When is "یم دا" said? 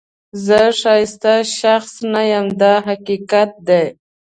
2.31-2.73